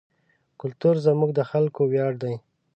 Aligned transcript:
کلتور 0.61 0.95
زموږ 1.05 1.29
د 1.35 1.39
خلکو 1.51 1.81
ویاړ 1.91 2.13
دی. 2.23 2.35